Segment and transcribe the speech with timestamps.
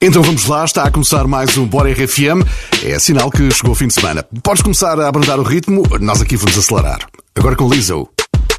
[0.00, 2.46] Então vamos lá, está a começar mais um Bora RFM.
[2.84, 4.24] É sinal que chegou o fim de semana.
[4.44, 7.00] Podes começar a abrandar o ritmo, nós aqui vamos acelerar.
[7.34, 8.08] Agora com Lizzo.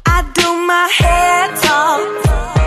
[0.06, 2.59] I do my head talk.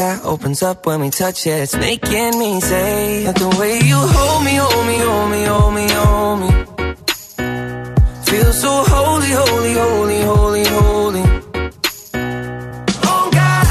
[0.00, 1.58] Sky opens up when we touch it.
[1.64, 5.72] It's making me say that the way you hold me, hold me, hold me, hold
[5.78, 6.50] me, hold me.
[8.28, 11.24] Feel so holy, holy, holy, holy, holy.
[13.10, 13.66] Oh God,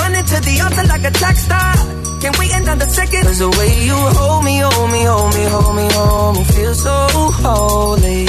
[0.00, 1.74] running to the altar like a track star.
[2.22, 3.22] Can't wait another second.
[3.24, 6.44] Cause the way you hold me, hold me, hold me, hold me, hold me.
[6.54, 6.96] Feel so
[7.44, 8.22] holy.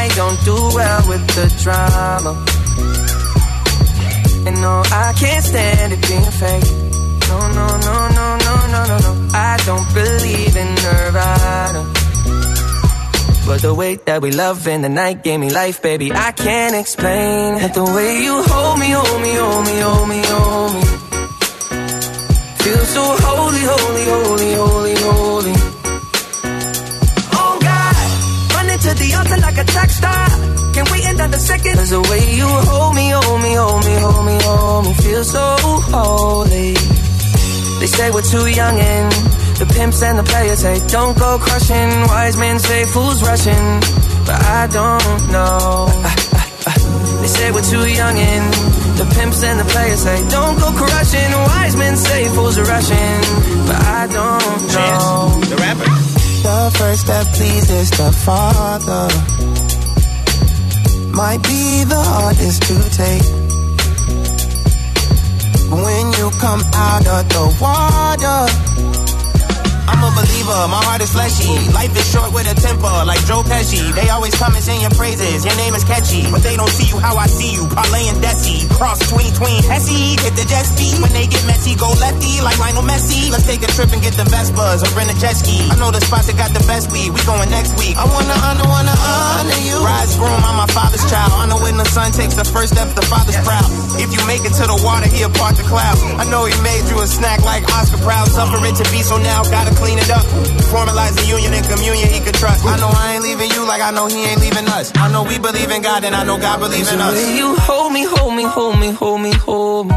[0.00, 2.32] I don't do well with the drama.
[4.48, 6.70] And no, I can't stand it being fake.
[7.28, 9.28] No, no, no, no, no, no, no, no.
[9.34, 11.82] I don't believe in Nirvana.
[13.46, 16.10] But the way that we love in the night gave me life, baby.
[16.12, 20.20] I can't explain that the way you hold me, hold me, hold me, hold me,
[20.24, 20.82] hold me.
[22.64, 25.54] Feel so holy, holy, holy, holy, holy.
[27.40, 30.27] Oh God, running to the altar like a track star.
[30.78, 31.74] Can't wait another second.
[31.74, 35.24] Cause the way you hold me, hold me, hold me, hold me, hold me, feel
[35.24, 35.44] so
[35.90, 36.74] holy.
[37.82, 39.10] They say we're too young and
[39.58, 41.90] the pimps and the players say don't go crushing.
[42.06, 43.66] Wise men say fools rushing,
[44.22, 45.90] but I don't know.
[47.22, 48.46] they say we're too young and
[49.02, 51.30] the pimps and the players say don't go crushing.
[51.50, 53.18] Wise men say fools are rushing,
[53.66, 55.42] but I don't know.
[55.42, 55.90] Chance, the rapper.
[56.46, 59.47] The first that pleases the Father
[61.18, 63.26] might be the hardest to take.
[65.68, 68.67] When you come out of the water
[70.18, 71.50] believer, my heart is fleshy.
[71.70, 73.94] Life is short with a temper, like Joe Pesci.
[73.94, 76.26] They always come and sing your praises, your name is catchy.
[76.30, 78.66] But they don't see you how I see you, parlay and Desi.
[78.74, 80.98] Cross between, tween, Hesse, hit the jet ski.
[80.98, 83.30] When they get messy, go lefty, like Lionel Messi.
[83.30, 85.70] Let's take a trip and get the Vespas or rent a jet ski.
[85.70, 87.94] I know the spots that got the best weed, we going next week.
[87.94, 89.78] I wanna honor, wanna honor you.
[89.84, 91.30] Rise groom, I'm my father's child.
[91.38, 93.66] Honor when the son takes the first step, the father's proud.
[94.02, 95.98] If you make it to the water, he'll part the cloud.
[96.18, 98.26] I know he made you a snack like Oscar Proud.
[98.28, 100.24] Suffer it to be, so now gotta clean it up.
[100.72, 102.64] Formalize the union and communion he could trust.
[102.64, 104.92] I know I ain't leaving you like I know he ain't leaving us.
[104.96, 107.14] I know we believe in God and I know God believes in us.
[107.36, 109.96] You hold me, hold me, hold me, hold me, hold me.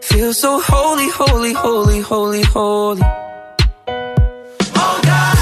[0.00, 3.02] feel so holy, holy, holy, holy, holy.
[4.82, 5.36] Oh God,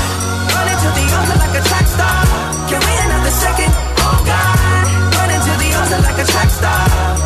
[0.55, 2.19] running to the altar like a track star.
[2.69, 3.73] Can wait another second.
[4.07, 4.57] Oh God,
[5.17, 6.83] running to the altar like a track star.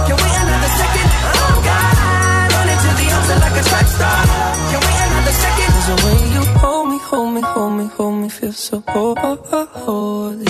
[0.07, 1.09] Can wait another second.
[1.43, 4.36] Oh God, running to the altar like a track star.
[7.07, 10.45] Hold me, hold me, hold me, feel so holy.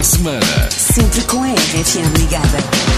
[0.00, 0.70] de semana.
[0.70, 2.89] Sempre com a RFM ligada.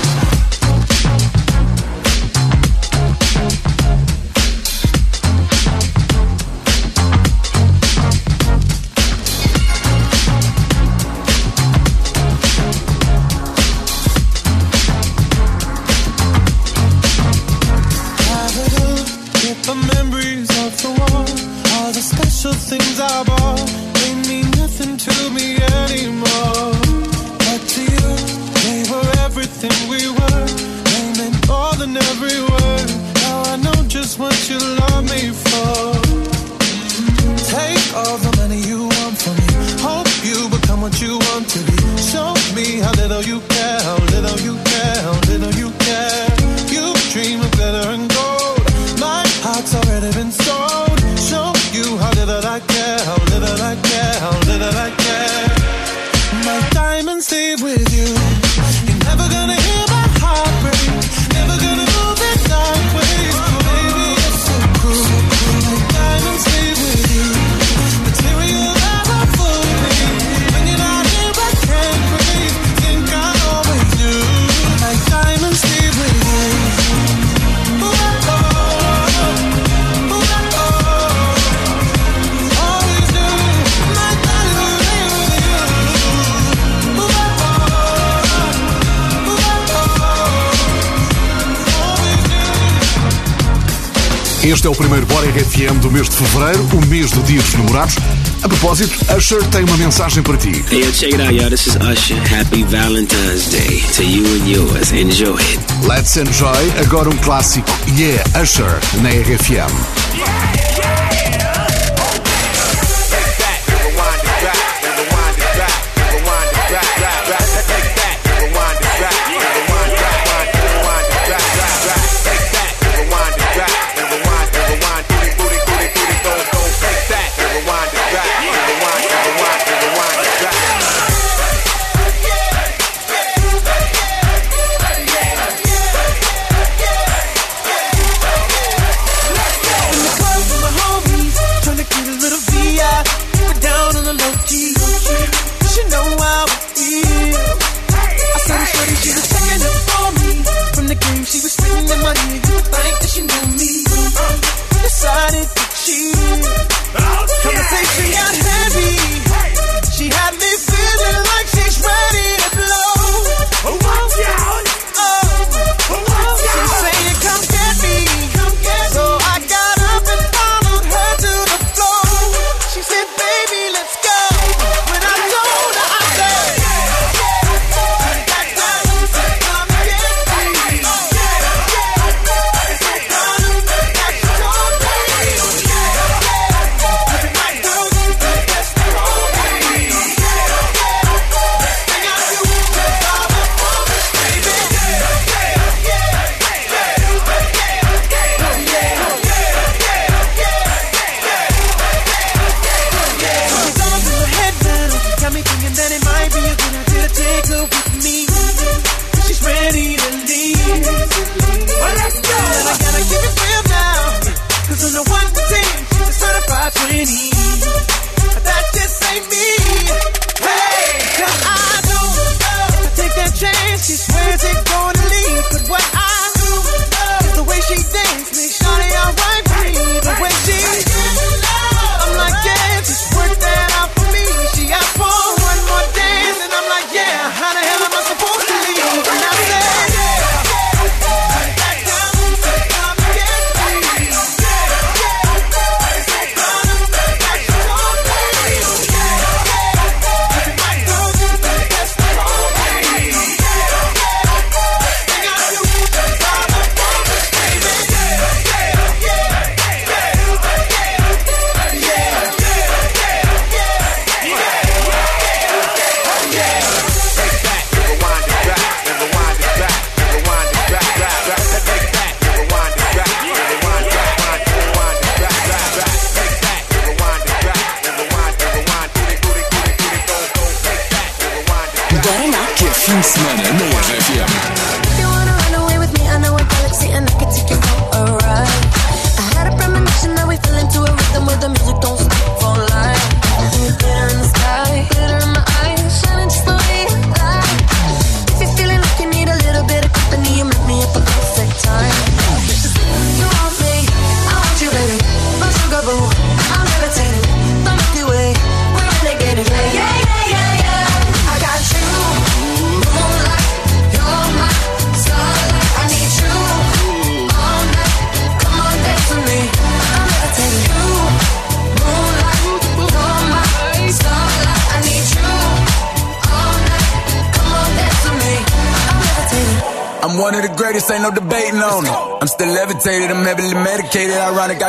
[94.44, 97.55] Este é o primeiro Bora RFM do mês de fevereiro, o mês do Dia dos
[97.55, 97.94] Namorados.
[98.43, 100.65] A propósito, Usher tem uma mensagem para ti.
[100.69, 101.49] Hey, check it out, yo.
[101.49, 102.17] This is Usher.
[102.29, 104.91] Happy Valentine's Day to you and yours.
[104.91, 105.61] Enjoy it.
[105.87, 107.71] Let's enjoy agora um clássico.
[107.97, 109.71] Yeah, Usher, na RFM.
[110.17, 110.62] Yeah!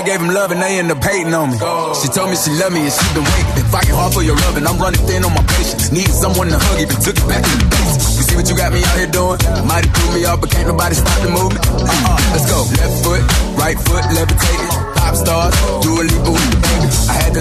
[0.04, 1.58] I gave him love and they end up hating on me.
[2.04, 3.56] She told me she loved me and she been waiting.
[3.56, 5.96] Been fighting hard for your love and I'm running thin on my patience.
[5.96, 8.20] Needed someone to hug, even took it back to the basics.
[8.20, 9.40] You see what you got me out here doing?
[9.64, 11.64] Might have threw me off, but can't nobody stop the movement.
[11.72, 12.68] Uh-uh, let's go.
[12.76, 13.24] Left foot,
[13.56, 14.76] right foot, levitated.
[15.00, 15.56] Pop stars,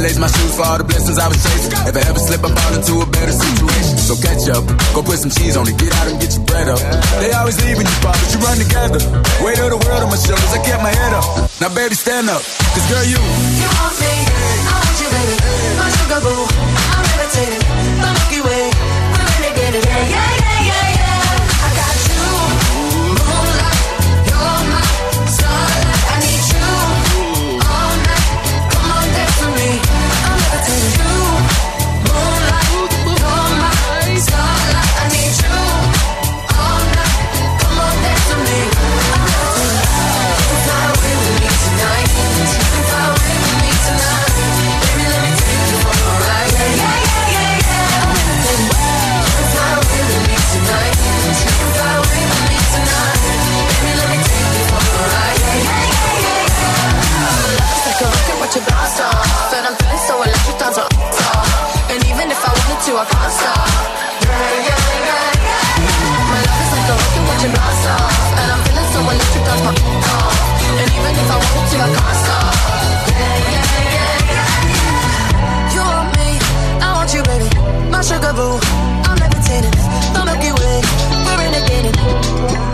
[0.02, 1.70] lace my shoes for all the blessings I was chasing.
[1.86, 3.96] If I ever slip, I fall into a better situation.
[4.02, 6.66] So catch up, go put some cheese on it, get out and get your bread
[6.66, 6.82] up.
[7.22, 8.98] They always leaving you, but you run together.
[9.46, 11.24] Weight of the world on my shoulders, I kept my head up.
[11.62, 12.42] Now, baby, stand up,
[12.74, 13.20] cause girl, you.
[13.62, 14.12] You want me,
[14.66, 15.36] I want you, baby.
[15.78, 17.62] My sugar boo, I'm levitating.
[17.62, 19.86] The Milky Way, we're renegading.
[19.86, 20.41] Yeah, yeah, yeah.
[67.42, 68.38] Watching blast off.
[68.38, 70.38] And I'm feeling so electric, that's my off.
[70.78, 72.54] And even if I wanted to, I can't stop.
[73.08, 74.54] Yeah, yeah, yeah, yeah.
[75.74, 76.28] You want me,
[76.80, 77.48] I want you, baby.
[77.90, 78.58] My sugar boo,
[79.06, 79.74] I'm levitating.
[80.14, 80.78] The Milky Way,
[81.24, 82.71] we're renegading.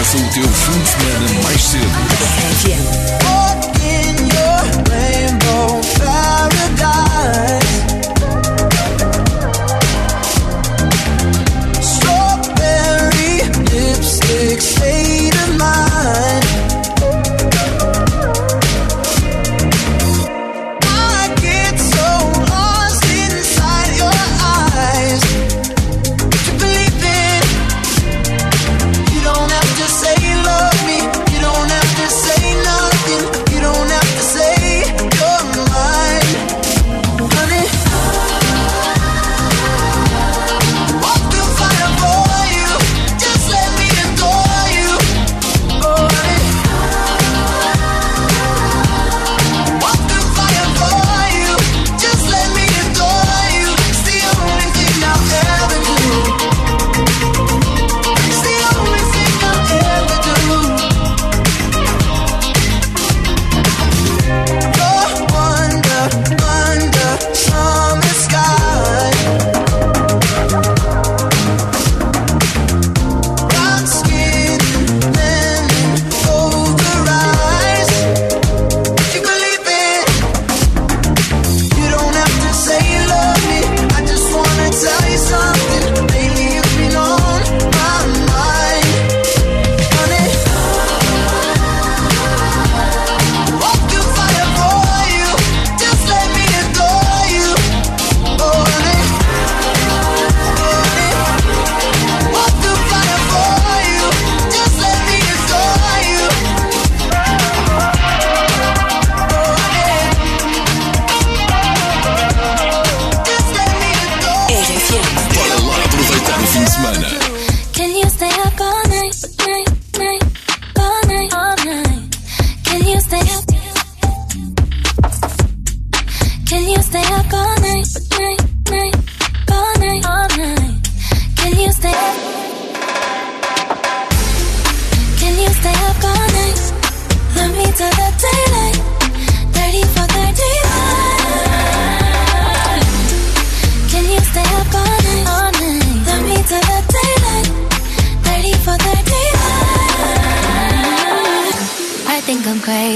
[0.00, 2.10] Começa o teu fim de semana mais cedo.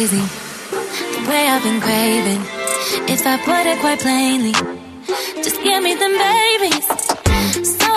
[0.06, 2.42] Crazy, the way I've been craving.
[3.08, 4.52] If I put it quite plainly,
[5.42, 6.86] just give me them babies.
[7.78, 7.94] So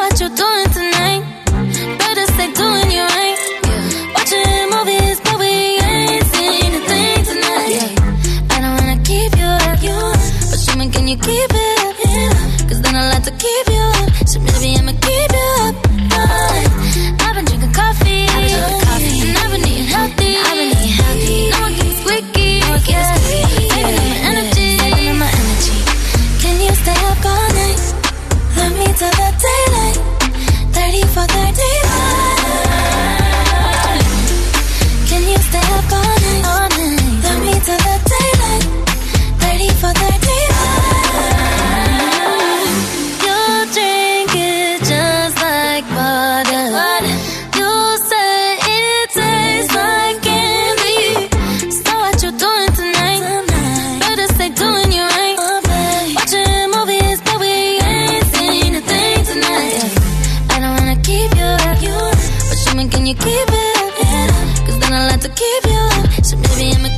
[65.77, 66.25] you up.
[66.25, 66.96] So maybe I'm a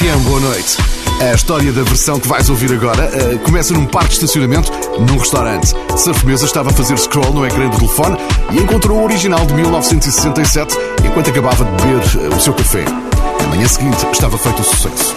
[0.00, 5.18] I história da versão que vais ouvir agora uh, começa num parque de estacionamento, num
[5.18, 5.74] restaurante.
[5.96, 8.16] Surf Mesa estava a fazer scroll no ecrã do telefone
[8.52, 12.84] e encontrou o original de 1967 enquanto acabava de beber uh, o seu café.
[13.40, 15.16] Na manhã seguinte estava feito o sucesso.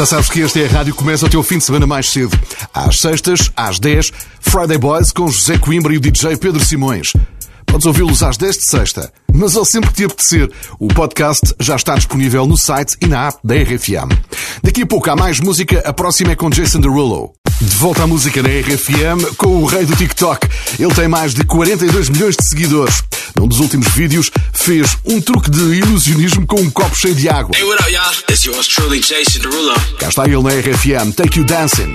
[0.00, 2.34] Já sabes que esta é a rádio começa o teu fim de semana mais cedo.
[2.72, 4.10] Às sextas, às 10,
[4.40, 7.12] Friday Boys com José Coimbra e o DJ Pedro Simões.
[7.66, 10.50] Podes ouvi-los às 10 de sexta, mas ao sempre que te apetecer.
[10.78, 14.10] O podcast já está disponível no site e na app da RFM.
[14.62, 17.34] Daqui a pouco há mais música, a próxima é com Jason Derulo.
[17.60, 20.48] De volta à música na RFM com o rei do TikTok.
[20.78, 23.04] Ele tem mais de 42 milhões de seguidores.
[23.36, 24.30] Num dos últimos vídeos,
[24.64, 27.56] fez um truque de ilusionismo com um copo cheio de água.
[27.56, 28.12] Hey, what up, y'all?
[28.28, 29.74] It's yours truly, Jason Derulo.
[29.98, 31.94] Cá está ele na RFM, Take You Dancing.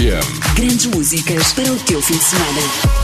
[0.00, 0.54] RFM.
[0.54, 2.99] Grandes músicas para o teu fim de semana.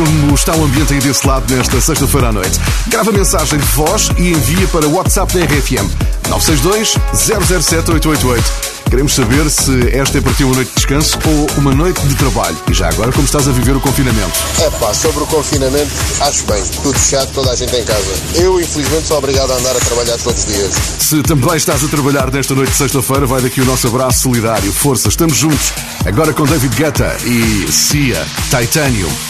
[0.00, 2.58] Como está o ambiente aí desse lado nesta sexta-feira à noite.
[2.86, 5.90] Grava mensagem de voz e envia para o WhatsApp da RFM
[6.26, 8.70] 962 007 888.
[8.88, 12.14] Queremos saber se esta é para ti uma noite de descanso ou uma noite de
[12.14, 12.56] trabalho.
[12.70, 14.32] E já agora, como estás a viver o confinamento?
[14.58, 16.64] É pá, sobre o confinamento, acho bem.
[16.82, 18.14] Tudo fechado, toda a gente em casa.
[18.36, 20.72] Eu, infelizmente, sou obrigado a andar a trabalhar todos os dias.
[20.98, 24.72] Se também estás a trabalhar nesta noite de sexta-feira, vai daqui o nosso abraço solidário.
[24.72, 25.72] Força, estamos juntos.
[26.06, 29.29] Agora com David Guetta e Cia, Titanium.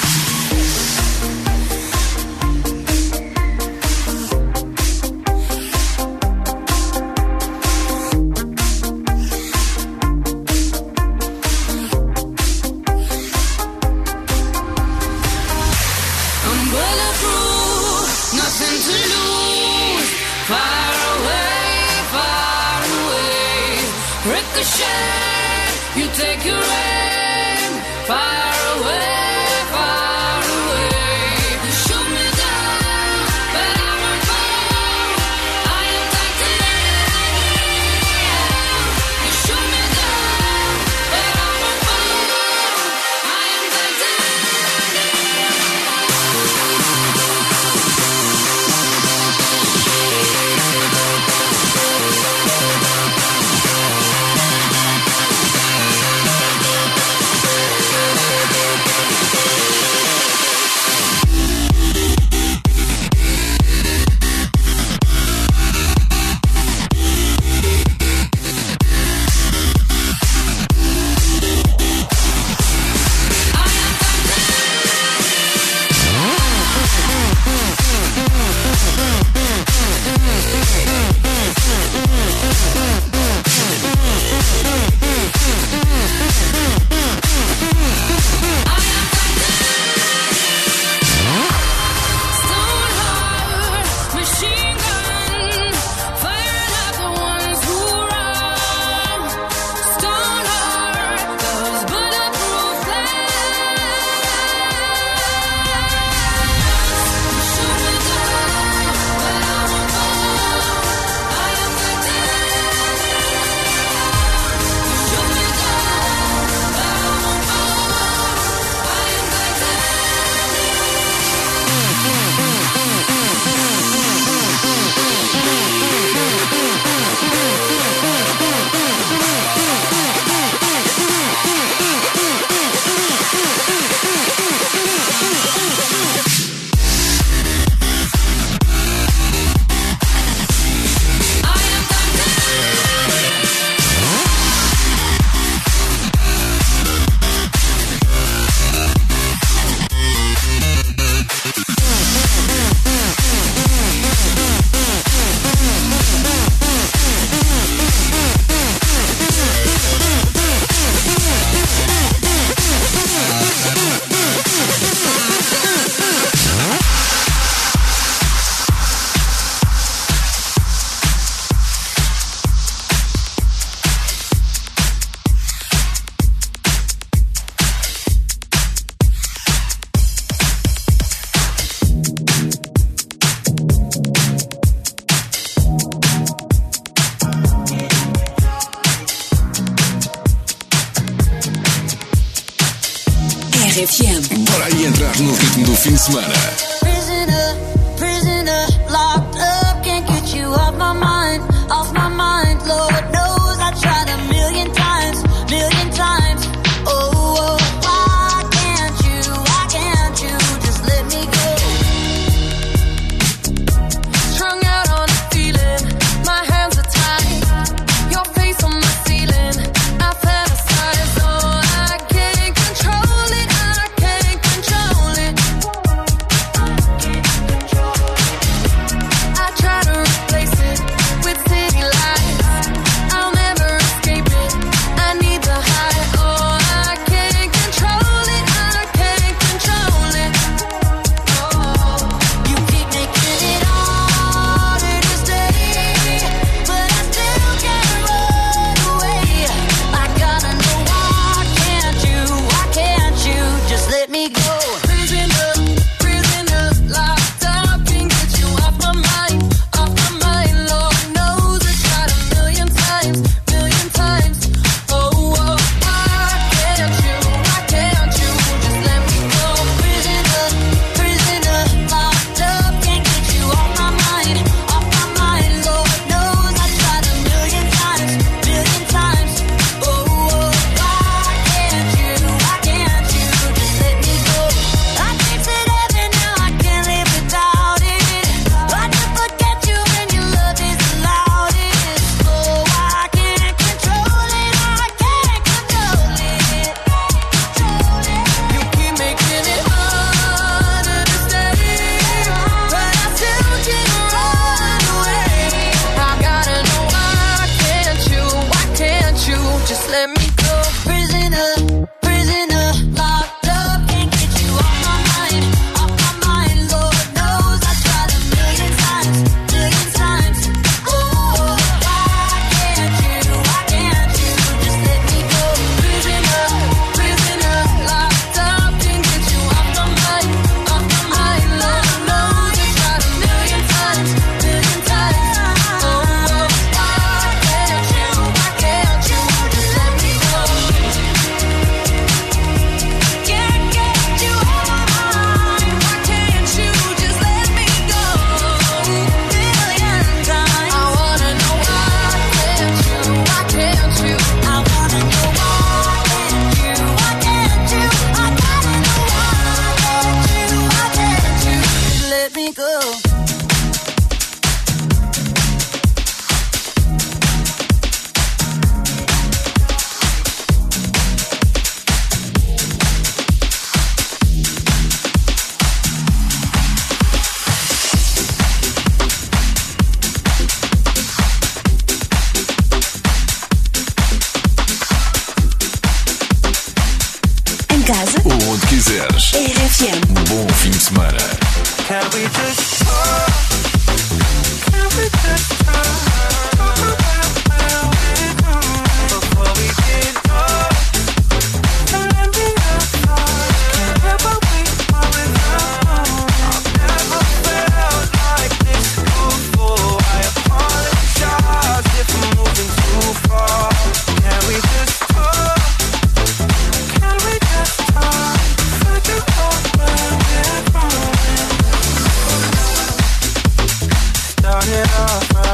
[425.01, 425.50] love.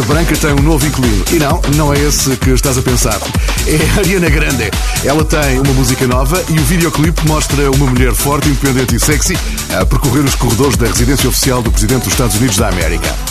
[0.00, 1.24] Casa Branca tem um novo inquilino.
[1.30, 3.18] E não, não é esse que estás a pensar.
[3.66, 4.70] É a Ariana Grande.
[5.04, 9.36] Ela tem uma música nova e o videoclipe mostra uma mulher forte, independente e sexy
[9.78, 13.29] a percorrer os corredores da residência oficial do Presidente dos Estados Unidos da América.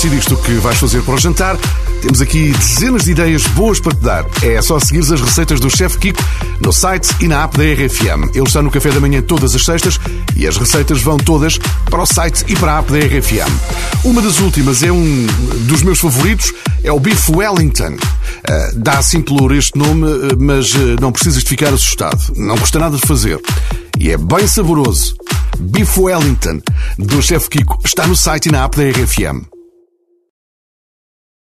[0.00, 1.58] Decidiste o que vais fazer para o jantar,
[2.00, 4.24] temos aqui dezenas de ideias boas para te dar.
[4.42, 6.24] É só seguir as receitas do Chef Kiko
[6.58, 8.34] no site e na app da RFM.
[8.34, 10.00] Ele está no café da manhã todas as sextas
[10.34, 11.58] e as receitas vão todas
[11.90, 13.52] para o site e para a app da RFM.
[14.02, 15.26] Uma das últimas é um
[15.66, 16.50] dos meus favoritos,
[16.82, 17.92] é o Beef Wellington.
[17.92, 22.32] Uh, dá assim por este nome, uh, mas uh, não precisas de ficar assustado.
[22.36, 23.38] Não custa nada de fazer.
[23.98, 25.14] E é bem saboroso.
[25.58, 26.62] Beef Wellington,
[26.98, 29.59] do Chef Kiko, está no site e na app da RFM.